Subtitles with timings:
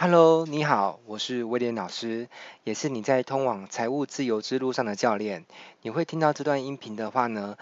[0.00, 2.28] Hello，你好，我是威廉老师，
[2.62, 5.44] 也是你在通往财务自由之路上的教练。
[5.82, 7.56] 你会听到这段音频的话呢，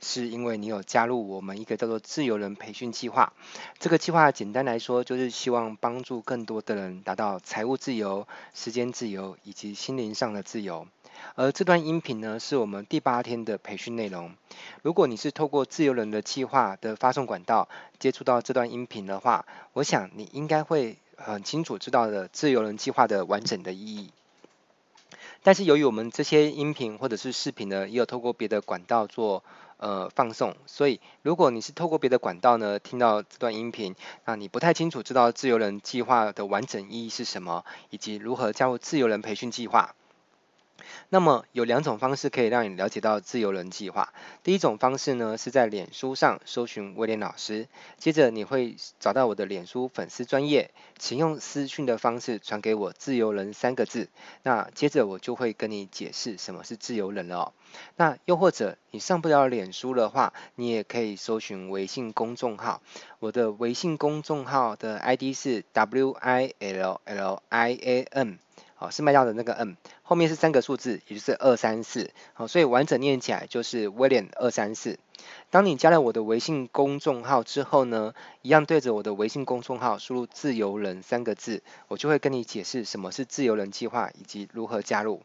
[0.00, 3.32] 是因为你有加入我们一个叫做自由人培训计划。
[3.80, 10.86] 这个计划简单来说，就是希望帮助更多的人达到财务自由、时间自由以及心灵上的自由。
[11.34, 14.32] 而这段音频呢，是我们第八天的培训内容。
[14.82, 17.68] 如果你是透过自由人的计划的发送管道
[17.98, 20.96] 接触到这段音频的话，我想你应该会。
[21.22, 24.10] 很清楚知道的自由人计划的完整的意义，
[25.42, 29.44] 但是由于我们这些音频或者是视频呢，也有透过别的管道做
[29.76, 33.94] 呃放送，所以如果你是透过别的管道呢听到这段音频，
[34.24, 39.94] 那你不太清楚知道自由人计划的完整意义是什么，以及如何加入自由人培训计划。
[41.08, 44.12] 那么有两种方式可以让你了解到自由人计划。
[44.42, 47.68] 第一种方式呢，是在脸书上搜寻威廉老师，
[47.98, 54.08] 接着你会找到我的脸书粉丝专页，请用私讯的方式传给我“自由人”三个字。
[54.42, 57.52] 那接着我就会跟你解释什么是自由人了哦。
[57.96, 62.82] 那又或者你上不了脸书的话，你也可以搜寻微信公众号。
[63.18, 68.38] 我的微信公众号的 ID 是 W I L L I A N。
[68.80, 72.10] 哦，是卖掉的那个 N，后面是三个数字，也就是二三四。
[72.32, 74.98] 好，所以完整念起来就是威廉二三四。
[75.50, 85.20] 当你加了我的微信公众号之后呢，一样对着我的微信公众号输入“自由人”三个字，我就会跟你解释什么是自由人计划以及如何加入。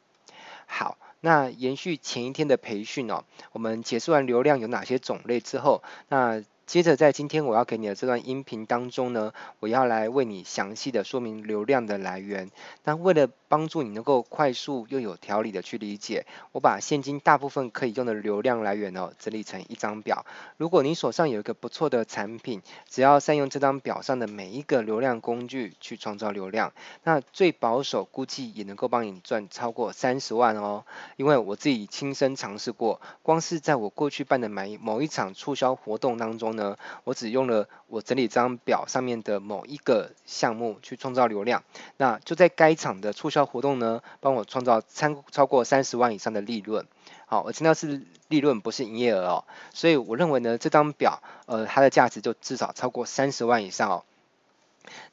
[0.66, 6.44] 好，那延续前一天的培训哦，我们解释完流量有哪些种类之后，那。
[6.66, 12.50] 接着在今天我要给你的这段音频当中呢，我要来为你详细的说明流量的来源。
[12.84, 20.26] 那为了帮助你能够快速又有条理的去理解，我把现今大部分可以用的流量来源哦整理成一张表。
[20.58, 30.84] 如果你手上有一个不错的产品，只要善用这张表上的每一个流量工具去创造流量，那最保守估计也能够帮你赚超过三十万哦。
[31.16, 36.55] 因为我自己亲身尝试过，光是在我过去办的买某一场促销活动当中。
[36.56, 41.64] 呢，我只用了我整理这张表上面的某一个项目去创造流量，
[41.98, 46.86] 那就在该场的促销活动呢，帮我创造超超过三十万以上的利润。
[47.28, 49.44] 好，我强调是利润，不是营业额哦。
[49.74, 54.04] 所以我认为呢，这张表呃它的价值就至少超过三十万以上哦。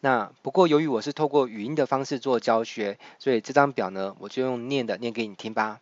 [0.01, 5.81] 那不过由于我是透过语音的方式做教学，所以这张表呢，我就用念的念给你听吧。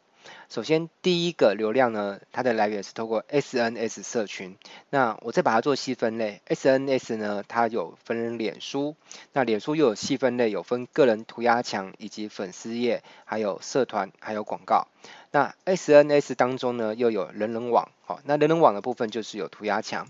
[0.49, 4.57] 首先，第一个流量呢，它的来源是透过 SNS 社群。
[4.91, 8.97] 那我再把它做细分类，SNS 呢，它有分脸书，
[9.33, 14.89] 那脸书又有细分类，有分个人涂鸦墙以及粉丝页，还有社团，还有广告。
[15.31, 20.09] 那 SNS 当中呢，又有人人网，好，那人人网的部分就是有涂鸦墙。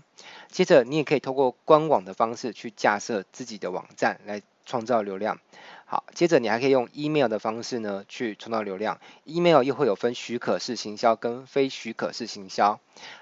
[0.49, 5.39] 接着，你也可以透过官网的方式去架设自己的网站来创造流量。
[5.91, 9.01] 好，接着你还可以用 email 的方式呢，去创造流量。
[9.25, 12.79] email 又会有分许可式行销跟非许可式行销。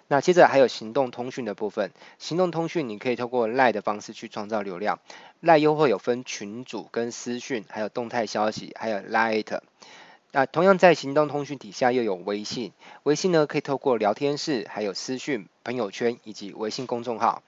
[0.07, 4.99] 那接着还有行动通讯的部分，行动通讯你可以透过 line 的方式去创造流量。
[5.41, 9.61] line 又会有分群组跟私讯，还有动态消息，还有 Light。
[10.31, 12.71] 那同样在行动通讯底下又有微信，
[13.01, 17.41] 微信呢可以透过聊天室，还有私讯、朋友圈以及微信公众号。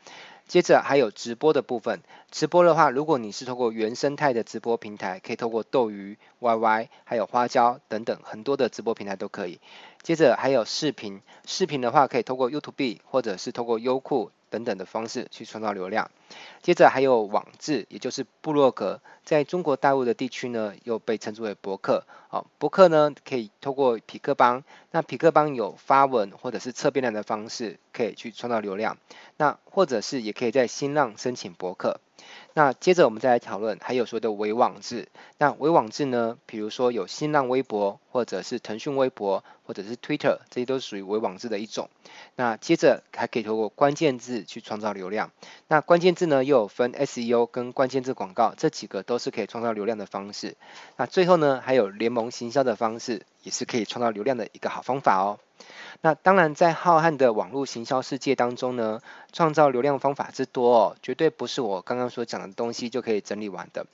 [0.51, 9.61] 接着还有直播的部分，直播的话，如果你是透过原生态的直播平台，可以透过斗鱼、YY，还有花椒等等很多的直播平台都可以。
[10.01, 16.11] 接着还有视频，视频的话可以透过 YouTube 或者是透过优酷等等的方式去创造流量。
[16.61, 22.05] 接着还有网志，也就是部落格，在中国大陆的地区呢，又被称之为博客。
[22.29, 28.97] 好，博客呢可以透过匹克邦，那匹克邦有发文或者是测变量的方式，可以去创造流量。
[29.37, 31.99] 那或者是也可以在新浪申请博客。
[32.53, 35.07] 那接着我们再来讨论，还有所谓的微网志。
[35.37, 41.89] 那微网志呢，比如说有新浪微博，或者是腾讯微博，或者是 Twitter，这些都属于微网志的一种。
[42.35, 45.31] 那接着还可以透过关键字去创造流量。
[45.67, 50.57] 那关键字呢，又有分 SEO 跟关键字广告，这几个都是可以创造流量的方式。
[50.97, 55.39] 那最后呢，还有联盟行销的方式，也是可以创造流量的一个好方法哦。
[56.03, 63.85] 那当然，在浩瀚的网络行销世界当中呢，创造流量方法之多哦，绝对不是我刚刚所讲东西就可以整理完的。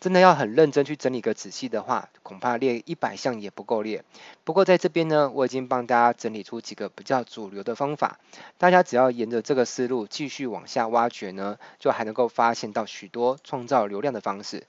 [0.00, 4.04] 真的要很认真去整理个仔细的话，恐怕列一百项也不够列。
[4.44, 8.18] 不过在这边呢，我已经帮大家整理出几个比较主流的方法，
[8.58, 14.64] 大家只要沿着这个思路继续往下挖掘呢，就还能够发现到许多创造流量的方式。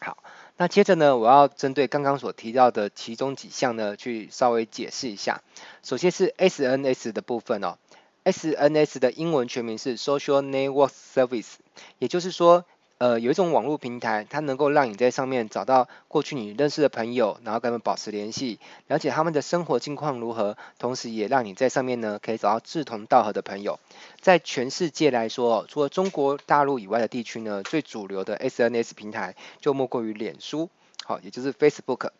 [0.00, 0.18] 好。
[0.56, 5.42] 那接着呢，我要针对刚刚所提到的其中几项呢，去稍微解释一下。
[5.82, 7.76] 首先是 SNS 的部分哦
[8.24, 11.52] ，SNS 的英文全名是 Social Network Service，
[11.98, 12.64] 也就是说，
[12.98, 23.78] 呃，有一种网络平台，它能够让你在上面找到过去你认识的朋友，然后跟他们保持联系，了解他们的生活近况如何，同时也让你在上面呢可以找到志同道合的朋友。
[24.20, 30.70] 在全世界来说，除了中国大陆以外的地区呢，最主流的 SNS 平台就莫过于脸书，
[31.04, 32.10] 好，也就是 Facebook。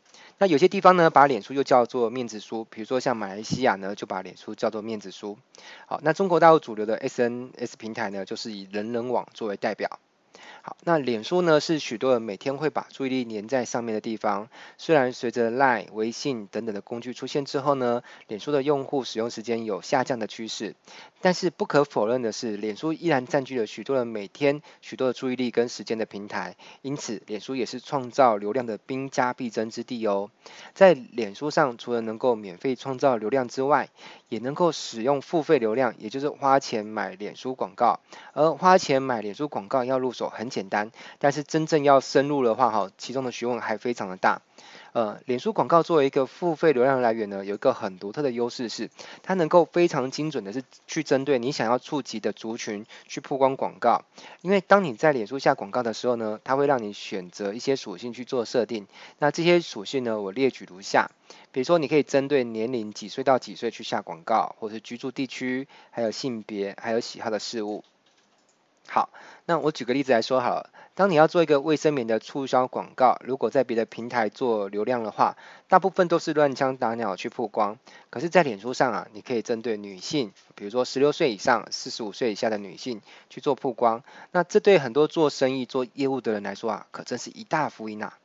[0.45, 5.39] 那有些地方呢，把脸书又叫做面子书，比如说像马来西亚呢，就把脸书叫做面子书。
[5.87, 9.99] 好，那中国大陆主流的 SNS 平台呢，就是以人人网作为代表。
[10.67, 14.49] 好，那脸书呢是许多人每天会把注意力黏在上面的地方。
[14.79, 20.75] 虽然随着 Line、微信等等的工具出现之后呢，脸书的用户使用时间有下降的趋势，
[21.21, 26.57] 但是不可否认的是，脸书依然占据了许多人每天许多的注意力跟时间的平台。
[26.81, 30.31] 因此，脸书也是创造流量的兵家必争之地哦。
[30.73, 33.91] 在脸书上，除了能够免费创造流量之外，
[34.31, 38.01] 也能够使用付费流量，也就是花钱买脸书广告。
[38.33, 44.41] 而花钱买脸书广告要入手很简单，但是真正要深入的话，哈，其中的学问还非常的大。
[44.93, 48.89] 呃，脸书广告作为一个付费流量来源呢，有一个很独特的优势是，
[49.25, 54.05] 它能够非常精准的是去针对你想要触及的族群去曝光广告。
[54.43, 58.87] 因为当你在脸书下广告的时候呢，它会让你选择一些属性去做设定。
[59.19, 61.11] 那这些属性呢，我列举如下。
[61.51, 67.83] 比如说，你可以针对年龄几岁到几岁去下广告，或是居住地区，还有性别，还有喜好的事物。
[68.89, 69.11] 好，
[69.47, 70.71] 那我举个例子来说好了。
[70.95, 75.37] 当你要做一个卫生棉的促销广告，如果在别的平台做流量的话，
[75.67, 77.77] 大部分都是乱枪打鸟去曝光。
[78.11, 84.05] 可是，在脸书上啊，你可以针对女性，比如说十六岁以上、四十五岁以下的女性去做曝光。
[84.31, 88.17] 那这对很多做生意、做业务的人来说啊，可真是一大福音啊。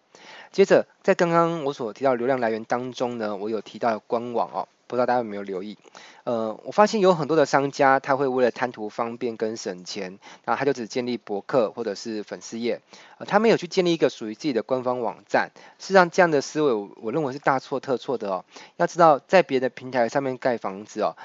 [0.51, 4.67] 接着，在刚刚我所提到流量来源当中呢，我有提到官网哦。
[4.89, 5.77] 不知道大家有没有留意？
[6.23, 12.81] 呃，我发现有很多的商家，他会为了贪图方便跟省钱，然后他就只建立博客或者是粉丝页，
[13.19, 15.51] 呃，他没有去建立一个属于自己的官方网站。
[15.77, 18.43] 事实上，这样的思维我，我认为是大错特错的哦。
[18.77, 21.15] 要知道，在别的平台上面盖房子哦。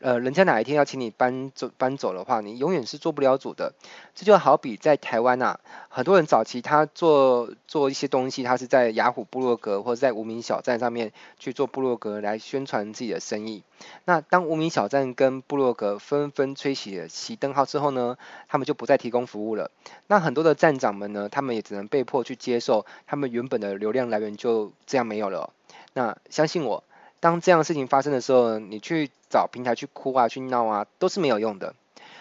[0.00, 3.74] 呃，人家哪一天要请你搬走搬走的话，你永远是做不了主的。
[4.14, 5.58] 这就好比在台湾呐，
[5.88, 13.64] 很多人早期他做做一些东西，他是在雅虎部落格或者在无名小站上面去做部落格来宣传自己的生意。
[14.04, 18.16] 那当无名小站跟部落格纷纷吹起了熄灯号之后呢，
[18.46, 19.72] 他们就不再提供服务了。
[20.06, 25.52] 那很多的站长们呢，他们也只能被迫去接受，他们原本的流量来源就这样没有了。
[25.92, 26.84] 那相信我。
[27.20, 31.74] 当这样的事情发生的时候，你去找平台去哭啊、去闹啊，都是没有用的。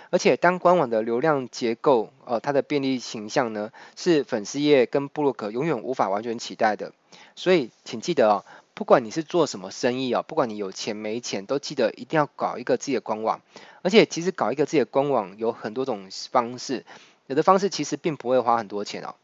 [0.09, 6.93] 而且，当官网的流量结构，呃，它的便利形象呢，是粉丝页跟部落格永远无法完全取代的。
[7.35, 13.41] 所以，请记得哦，不管你是做什么生意哦，不管你有钱没钱，都记得一定要搞一个自己的官网。
[13.81, 16.85] 而且，其实搞一个自己的官网有很多种方式，
[17.27, 19.15] 有的方式其实并不会花很多钱哦。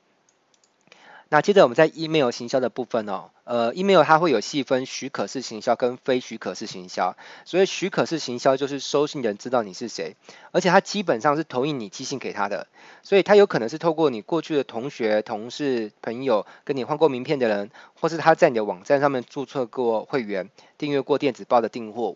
[1.34, 7.18] 那接着我们在 email 行销的部分哦，呃，email 它会有细分许可式行销跟非许可式行销。
[7.44, 10.16] 所以许可式行销就是收信人知道你是谁，
[10.52, 12.68] 而且它基本上是同意你寄信给他的，
[13.02, 22.16] 所以他有可能是透过你过去的同学、同事、朋友跟你换过名片的人，或是他在你的网站上面注册过会员、订阅过电子报的订货。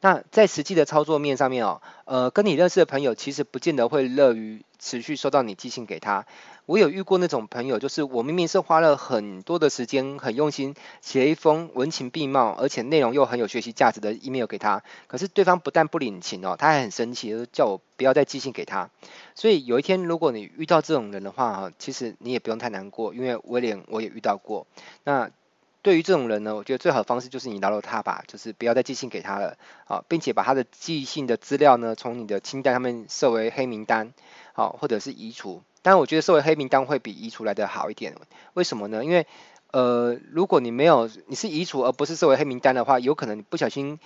[0.00, 6.26] 那在实际的操作面上面哦，呃，跟你认识的朋友其实不见得会乐于持续收到你寄信给他。
[6.68, 18.90] 我有遇过那种朋友，就是我明明是花了很多的时间，很用心写一封文情并茂，而且内容又很有学习价值的 email 给他，可是对方不但不领情哦，他还很生气，就叫我不要再寄信给他。
[19.34, 24.66] 所以有一天如果你遇到这种人的话哈，其实你也不用太难过，因为威廉我也遇到过。
[25.04, 25.30] 那
[25.80, 29.56] 对于这种人呢，我觉得最好的方式就是你饶了他吧，就是不要再寄信给他了
[29.86, 34.12] 啊，并且把他的寄信的资料呢，从你的清单上面设为黑名单，
[34.52, 35.62] 好，或者是移除。
[35.82, 38.14] 当然，我觉得设为黑名单会比移除来的好一点。
[38.54, 39.04] 为什么呢？
[39.04, 39.26] 因为
[39.70, 43.98] 呃，如果你没有你是移除而不是设为黑名单的话，有可能你不小心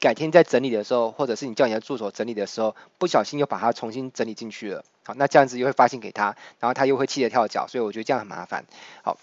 [0.00, 4.84] 改天在整理的时候，或者是你叫你的助手整理的时候，不小心又把它重新整理进去了。
[5.04, 8.64] 好，那这样子又会发信给他，然后他又会气得跳脚，所以我觉得这样很麻烦。
[9.02, 9.18] 好。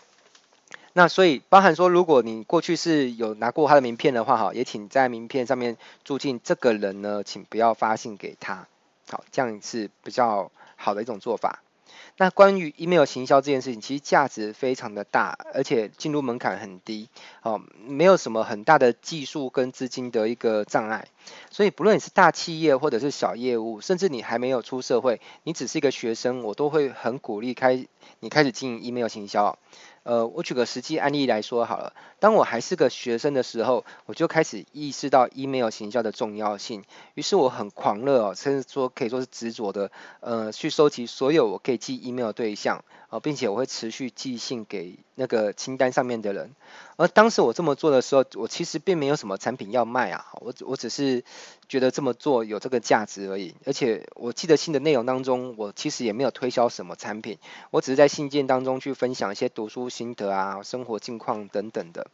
[0.94, 8.68] 那所以包含说，如果你过去是有拿过他的名片的话，哈，也请在名片上面注进这个人呢，请不要发信给他，
[9.08, 11.62] 好，这样是比较好的一种做法。
[12.22, 17.08] 那关于 email 行销这件事情，其实价值非常的大，而且进入门槛很低，
[17.44, 21.08] 哦，没有什么很大的技术跟资金的一个障碍。
[21.50, 27.86] 所以不论你是大企业或者是小业务，甚至你还没有出社会，你只是一个学生，我都会很鼓励开
[28.20, 29.58] 你开始经营 email 行销。
[30.04, 31.94] 呃，我举个实际案例来说好了。
[32.20, 36.84] 当我还是个学生的时候，我就开始意识到 email 行销的重要性。
[37.14, 46.52] 于是我很狂热哦，甚至说可以说是执着的，呃，去收集所有我可以寄 email 对象，啊、并且我会持续寄信给那个清单上面的人。
[46.96, 51.24] 而当时我这么做的时候，我其实并没有什么产品要卖啊，我我只是
[51.68, 53.56] 觉得这么做有这个价值而已。
[53.66, 57.40] 而且我记得信的内容当中，我其实也没有推销什么产品，
[57.72, 62.08] 我只是在信件当中去分享一些读书心得啊、生活近况等等的。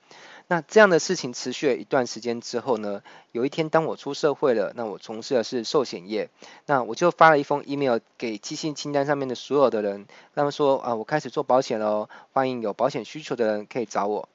[0.48, 6.30] 那这样的事情持续了一段时间之后呢，有一天当我出社会了，那我从事的是寿险业，
[6.68, 14.30] 那我就发了一封 email 给寄信清单上面的所有的人，他们说啊，我开始做保险了，欢迎有保险需求的人可以找我。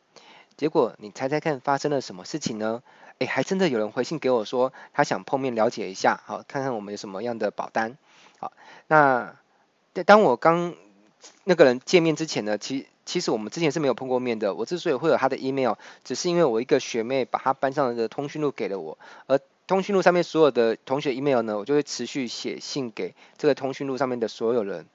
[0.57, 2.83] 结果你猜猜看发生了什么事情呢？
[3.19, 7.97] 诶，还真的有人回信给我说，他想碰面了解一下，好，看看我们有什么样的保单。
[8.39, 8.53] 好，
[8.89, 9.37] 那
[10.07, 10.75] 当我刚
[11.45, 14.55] 那个人见面之前呢，其其实我们之前是没有碰过面的。
[14.55, 15.73] 我之所以会有他的 email，
[16.05, 24.87] 只是因为我一个学妹把他班上的通讯录给了我，而通讯录上面所有的同学 email 呢，我就会持续写信给这个通讯录上面的所有人。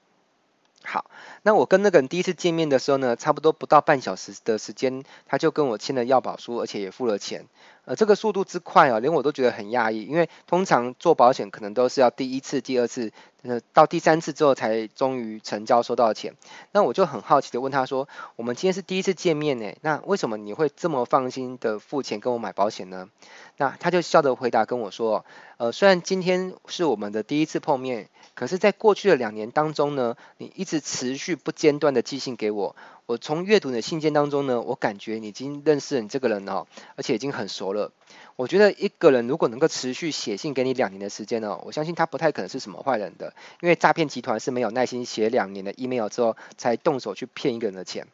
[0.82, 1.10] 好，
[1.42, 7.44] 那我跟那个人第一次见面的时候呢，差不多不到半小时的时间，他就跟我签了要保书，而且也付了钱。
[7.86, 13.12] 呃，这个速度之快啊，连我都觉得很讶异，因为通常做保险可能都是要第一次、第二次，
[13.42, 16.34] 呃，到第三次之后才终于成交收到钱。
[16.72, 23.08] 那我就很好奇的问他说：“我们今天是第一次见面呢，那为什么你会这么放心的付钱跟我买保险呢？”
[23.56, 25.24] 那他就笑着回答跟我说
[25.56, 32.76] ：“呃，虽然今天是我们的第一次碰面。”可是，在过去的两年当中呢，你一直持续不间断的寄信给我。
[33.06, 37.92] 我从阅读你的信件当中呢，我感觉你已经认识你这个人了，而且已经很熟了。
[38.34, 48.08] 我觉得一个人如果能够持续写信给你两年的时间呢，我相信他不太可能是什么坏人的，因为诈骗集团是没有耐心写两年的 email 之后才动手去骗一个人的钱。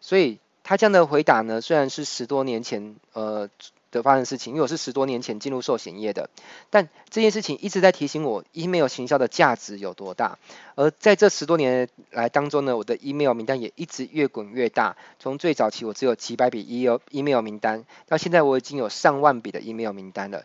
[0.00, 3.48] 所以他这样的回答呢，虽然是十多年前，呃。
[3.92, 6.30] 的发生事情，因为我是十多年前进入寿险业的，
[6.70, 10.38] 但这件事情一直在提醒我，email 行销的价值有多大。
[10.74, 14.96] 而在这十多年来当中呢，我的 email 名单也一直越滚越大。
[15.20, 20.42] 从最早期我只有几百笔 email email 名单，到现在我已经有上万笔的 email 名单了。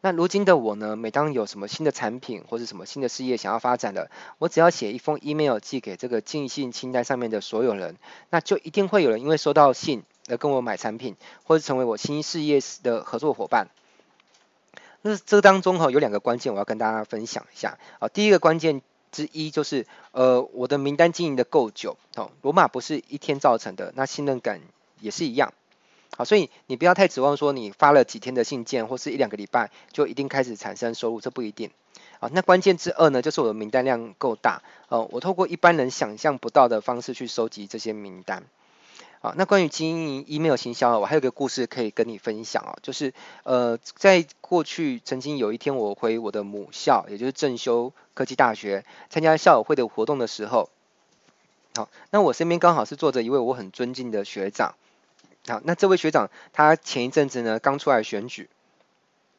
[0.00, 7.96] 那如今的我呢，每当有什么新的产品或者什么新的事业想要发展了，我只要写一封 email 寄给这个进信清单上面的所有人，
[8.28, 10.02] 那就一定会有人因为收到信。
[10.28, 13.66] 来跟我买产品，或者成为我新事业的合作伙伴。
[15.02, 18.08] 那这当中哈有两个关键，我要跟大家分享一下啊。
[18.08, 22.30] 第一个关键之一就是，呃，我的名单经营的够久哦。
[22.42, 24.60] 罗马不是一天造成的，那信任感
[25.00, 25.54] 也是一样。
[26.16, 31.70] 好，所以你不要太指望说你发了几天的信件，或是一两个礼拜就一定开始产生收入，这不一定。
[32.18, 34.62] 啊，那关键之二呢，就是我的名单量够大。
[34.88, 38.42] 哦，我透过一般人想象不到的方式去收集这些名单。
[39.20, 50.70] 啊，那关于经营 email 行销，我还有个故事可以跟你分享哦，就是呃，在过去曾经有一天，我回我的母校，也就是正修科技大学，参加校友会的活动的时候，
[51.74, 54.76] 好，那我身边刚好是坐着一位我很尊敬的学长，
[55.48, 58.48] 好，那这位学长他前一阵子呢刚出来选举，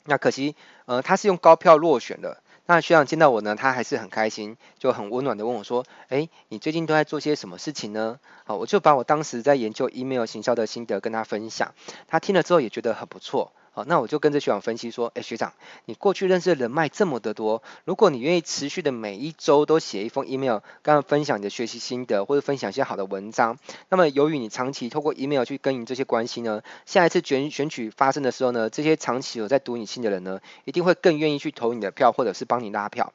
[0.03, 0.55] 那可惜
[0.87, 2.41] 呃他是用高票落选的。
[2.69, 11.73] 那学长见到我呢，他还是很开心，就很温暖的问我说：“哎，你最近都在做些什么事情呢？”好，我就把我当时在研究 email 行销的心得跟他分享，
[12.07, 13.53] 他听了之后也觉得很不错。
[13.71, 15.53] 好，那我就跟着学长分析说，哎，学长，
[15.85, 23.57] 你过去认识的人脉这么的多，如果你愿意持续的每一周都写一封 email，刚刚分享你的学习心得，或者分享一些好的文章，
[23.89, 33.13] 那么由于你长期透过 email 去耕耘这些关系呢，下一次选选举发生的时候呢，这些长期有在读你信的人呢，一定会更愿意去投你的票，或者是帮你拉票。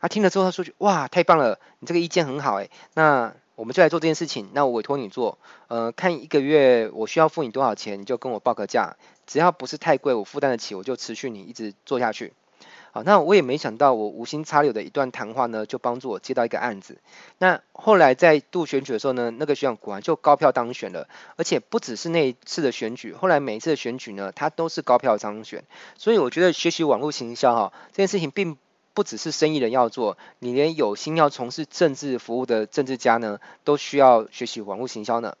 [0.00, 8.96] 他听了之后，他说句：哇，太棒了，你这个意见很好，哎，那我们就来做这件事情，那我委托你做，呃，看一个月我需要付你多少钱，你就跟我报个价。
[9.26, 12.32] 只要不是太贵，我负担得起，我就持续你一直做下去。
[12.92, 16.98] 好，那我也没想到，我无心插柳的一段谈话呢，就帮助我接到一个案子。
[17.38, 25.64] 那后来在度选举的时候呢，那个学长果然就高票当选了，而且不只是那一次的选举，后来每一次的选举呢，他都是高票当选。
[25.98, 28.56] 所以我觉得学习网络行销哈，这件事情并
[28.96, 35.36] 不只是生意人要做，你连有心要从事政治服务的政治家呢，都需要学习网络行销呢。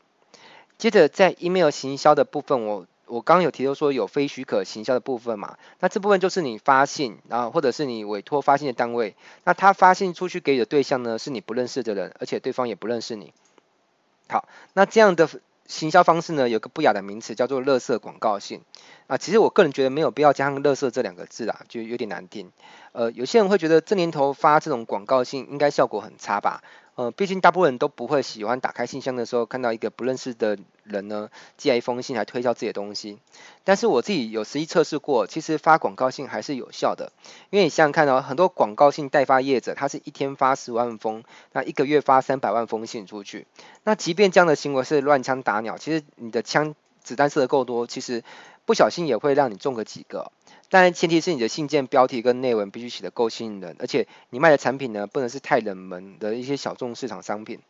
[0.78, 2.86] 接着在 email 行销的部分，我。
[3.08, 13.32] 我刚刚有提到说有非许可行销的部分嘛，那这部分就是你发信，然后或者是你委托发信的单位，那他发信出去给你的对象呢，是你不认识的人，而且对方也不认识你。
[14.28, 15.30] 好，那这样的
[15.68, 18.62] 行销方式呢，有个不雅的名词叫做垃圾广告性
[19.06, 19.16] 啊。
[19.16, 22.52] 其实我个人觉得没有必要加上垃圾这两个字啊，就有点难听。
[22.92, 26.62] 呃，有些人会觉得这年头发这种广告性应该效果很差吧？
[26.96, 33.18] 呃，毕竟大部分人都不会喜欢打开信箱的时候看到一个不认识的人呢寄来一封信来推销自己的东西。
[33.64, 37.12] 但是我自己有实际测试过，其实发广告信还是有效的。
[37.50, 41.22] 因为你想想看哦，很多广告信代发业者，他是一天发十万封，
[41.52, 43.46] 那一个月发三百万封信出去。
[43.84, 48.24] 那即便这样的行为是乱枪打鸟，其实你的枪子弹射得够多，其实
[48.64, 50.32] 不小心也会让你中个几个。
[50.68, 57.60] 但前提是你的信件标题跟内文必须写得够吸引人，而且你卖的产品呢，不能是太冷门的一些小众市场商品。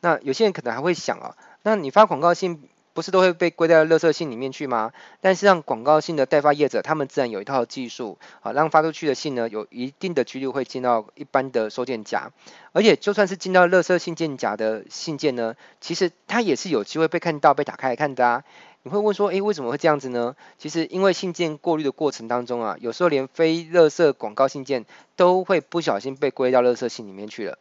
[0.00, 4.92] 那有些人可能还会想啊，那你发广告信不是都会被归在垃圾信里面去吗？
[5.20, 12.30] 但是让广告信的代发业者，他们自然有一套技术啊，让发出去的信呢，有一定的几率会进到一般的收件夹，
[12.70, 18.44] 而且就算是进到垃圾信件夹的信件呢，其实它也是有机会被看到、被打开来看的啊。
[18.86, 20.36] 你会问说，诶，为什么会这样子呢？
[20.58, 24.84] 其实因为信件过滤的过程当中啊，有时候连非垃圾广告信件
[25.16, 27.58] 都会不小心被归到垃圾信里面去了。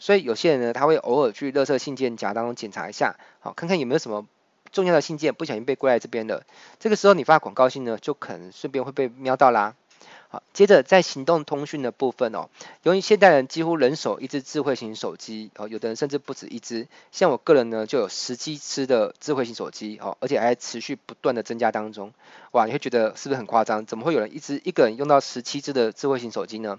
[0.00, 4.26] 所以有些人呢，他会偶尔去垃圾信件夹当中检查一下，好，看看有没有什么
[4.72, 6.42] 重要的信件不小心被归在这边了。
[6.80, 9.76] 这个时候你发广告信呢，就可能顺便会被瞄到啦。
[10.52, 12.48] 接着在行动通讯的部分哦，
[12.82, 22.12] 由于现代人几乎人手一只智慧型手机哦，有的人甚至不止一只，像我个人呢就有十七支的智慧型手机哦，而且还持续不断的增加当中。
[22.52, 23.84] 哇，你会觉得是不是很夸张？
[23.84, 26.78] 怎么会有人一支一个人用到十七支的智慧型手机呢？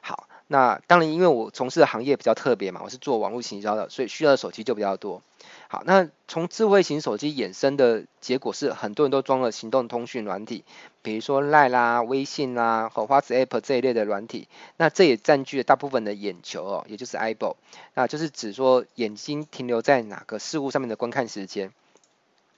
[0.00, 5.22] 好，那当然因为我从事的行业比较特别嘛，我是做网络行销的，所以需要的手机就比较多。
[5.68, 10.64] 好，那从智慧型手机衍生的结果是，很多人都装了行动通讯软体，
[11.02, 14.46] 比如说 Line 啦、微信啦、和 WhatsApp 这一类的软体。
[14.76, 17.56] 那这也占据了大部分的眼球哦，也就是 eyeball，
[17.94, 21.72] 那就是指说眼睛停留在哪个事物上面的观看时间。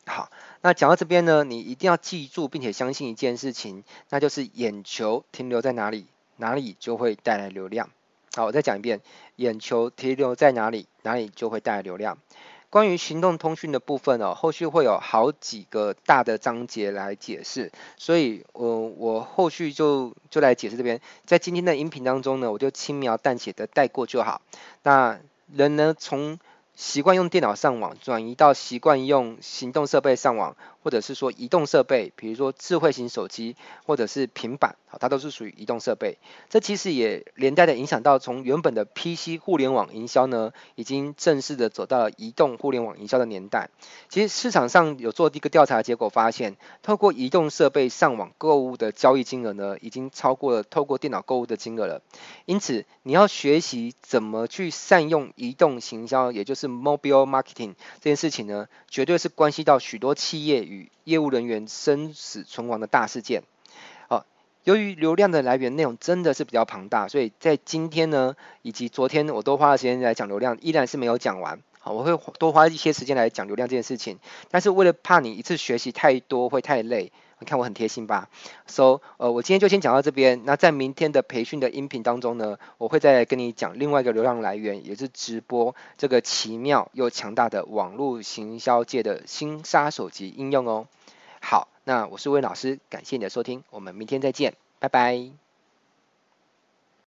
[0.06, 0.30] 好，
[0.60, 6.06] 那讲到这边呢，你一定要记住并且相信一件事情，那就是眼球停留在哪里，
[6.38, 7.90] 哪里就会带来流量。
[8.34, 9.00] 好，我再讲一遍，
[9.36, 12.16] 眼球停留在哪里，哪里就会带来流量。
[12.70, 24.42] 关于行动通讯的部分哦，后续会有好几个大的章节来解释，所以我我后续就就来解释这边，在今天的音频当中呢，我就轻描淡写的带过就好。
[24.82, 25.18] 那
[25.50, 26.38] 人呢，从
[26.74, 30.54] 习惯用电脑上网，转移到习惯用行动设备上网。
[30.88, 36.16] 或者是说移动设备，比如说智慧型手机或者是平板，好，它都是属于移动设备。
[36.48, 43.68] 这其实也连带的影响到从原本的 PC 互联网营销呢，已经正式的走到了移动互联网营销的年代。
[44.08, 52.00] 其实市场上有做一个调查结果发现，透过移动设备上网购物的交易金额呢，已经超过了透过电脑购物的金额了。
[52.46, 60.64] 因此，你要学习怎么去善用移动行销，也就是 mobile marketing 这件事情呢，绝对是关系到许多企业。
[60.68, 63.42] 与业务人员生死存亡的大事件。
[64.08, 64.24] 好，
[64.64, 71.60] 由于流量的来源内容真的是比较庞大，所以在今天呢，以及昨天我都花了时间来讲流量，依然是没有讲完。
[71.78, 74.18] 好，我会多花一些时间来讲流量这件事情，
[74.50, 77.12] 但是为了怕你一次学习太多会太累。
[77.40, 78.28] 你看我很贴心吧
[78.66, 80.42] ？So，呃，我今天就先讲到这边。
[80.44, 90.86] 那在明天的培训的音频当中呢，我会再跟你讲另外一个流量来源，也是直播这个奇妙又强大的网络行销界的新杀手级应用哦。
[91.40, 95.47] 好，那我是魏老师，感谢你的收听，我们明天再见，拜拜。